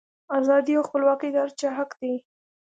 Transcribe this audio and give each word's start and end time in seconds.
ازادي 0.39 0.73
او 0.77 0.83
خپلواکي 0.89 1.29
د 1.31 1.35
هر 1.43 1.49
چا 1.59 1.69
حق 1.77 1.91
دی. 2.01 2.13